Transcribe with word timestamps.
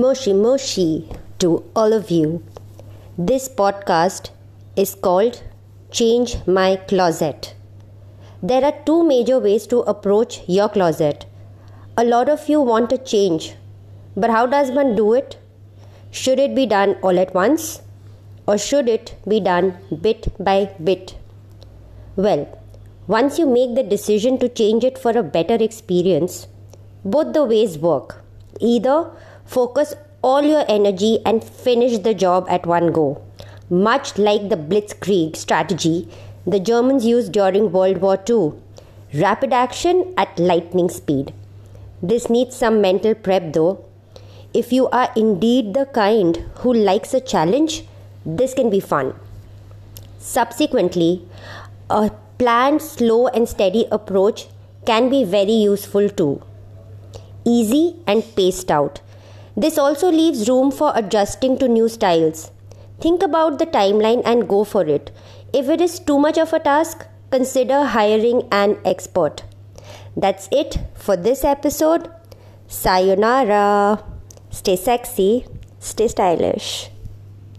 Moshi 0.00 0.32
Moshi 0.32 1.06
to 1.38 1.64
all 1.76 1.92
of 1.92 2.10
you. 2.10 2.42
This 3.18 3.46
podcast 3.46 4.30
is 4.74 4.94
called 4.94 5.42
Change 5.90 6.36
My 6.46 6.76
Closet. 6.76 7.54
There 8.42 8.64
are 8.64 8.72
two 8.86 9.04
major 9.06 9.38
ways 9.38 9.66
to 9.66 9.80
approach 9.80 10.40
your 10.48 10.70
closet. 10.70 11.26
A 11.98 12.04
lot 12.04 12.30
of 12.30 12.48
you 12.48 12.62
want 12.62 12.90
a 12.90 12.96
change, 12.96 13.54
but 14.16 14.30
how 14.30 14.46
does 14.46 14.70
one 14.70 14.96
do 14.96 15.12
it? 15.12 15.36
Should 16.10 16.38
it 16.38 16.54
be 16.54 16.64
done 16.64 16.96
all 17.02 17.18
at 17.18 17.34
once 17.34 17.82
or 18.46 18.56
should 18.56 18.88
it 18.88 19.14
be 19.28 19.40
done 19.40 19.76
bit 20.00 20.26
by 20.42 20.74
bit? 20.82 21.16
Well, 22.16 22.58
once 23.06 23.38
you 23.38 23.46
make 23.46 23.74
the 23.74 23.82
decision 23.82 24.38
to 24.38 24.48
change 24.48 24.84
it 24.84 24.96
for 24.96 25.10
a 25.10 25.22
better 25.22 25.62
experience, 25.62 26.46
both 27.04 27.34
the 27.34 27.44
ways 27.44 27.76
work. 27.76 28.24
Either 28.60 29.10
Focus 29.44 29.94
all 30.22 30.42
your 30.42 30.64
energy 30.68 31.18
and 31.26 31.42
finish 31.42 31.98
the 31.98 32.14
job 32.14 32.46
at 32.48 32.66
one 32.66 32.92
go. 32.92 33.22
Much 33.68 34.18
like 34.18 34.48
the 34.48 34.56
Blitzkrieg 34.56 35.36
strategy 35.36 36.08
the 36.46 36.58
Germans 36.58 37.04
used 37.06 37.32
during 37.32 37.70
World 37.70 37.98
War 37.98 38.18
II. 38.28 38.52
Rapid 39.14 39.52
action 39.52 40.12
at 40.16 40.38
lightning 40.38 40.88
speed. 40.88 41.32
This 42.02 42.28
needs 42.28 42.56
some 42.56 42.80
mental 42.80 43.14
prep 43.14 43.52
though. 43.52 43.84
If 44.52 44.72
you 44.72 44.88
are 44.88 45.10
indeed 45.14 45.72
the 45.72 45.86
kind 45.86 46.36
who 46.56 46.74
likes 46.74 47.14
a 47.14 47.20
challenge, 47.20 47.84
this 48.26 48.54
can 48.54 48.70
be 48.70 48.80
fun. 48.80 49.14
Subsequently, 50.18 51.26
a 51.88 52.10
planned, 52.38 52.82
slow, 52.82 53.28
and 53.28 53.48
steady 53.48 53.86
approach 53.92 54.46
can 54.84 55.08
be 55.08 55.24
very 55.24 55.52
useful 55.52 56.08
too. 56.08 56.42
Easy 57.44 57.96
and 58.06 58.24
paced 58.34 58.70
out. 58.70 59.00
This 59.56 59.78
also 59.78 60.10
leaves 60.10 60.48
room 60.48 60.70
for 60.70 60.92
adjusting 60.94 61.58
to 61.58 61.68
new 61.68 61.88
styles. 61.88 62.50
Think 63.00 63.22
about 63.22 63.58
the 63.58 63.66
timeline 63.66 64.22
and 64.24 64.48
go 64.48 64.64
for 64.64 64.86
it. 64.86 65.10
If 65.52 65.68
it 65.68 65.80
is 65.80 65.98
too 65.98 66.18
much 66.18 66.38
of 66.38 66.52
a 66.52 66.60
task, 66.60 67.06
consider 67.30 67.84
hiring 67.84 68.48
an 68.50 68.78
expert. 68.84 69.44
That's 70.16 70.48
it 70.50 70.78
for 70.94 71.16
this 71.16 71.44
episode. 71.44 72.10
Sayonara. 72.68 74.02
Stay 74.50 74.76
sexy, 74.76 75.46
stay 75.78 76.08
stylish. 76.08 76.90